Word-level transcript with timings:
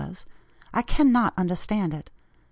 I 0.73 0.81
cannot 0.81 1.31
understand 1.37 1.93
it. 1.93 2.09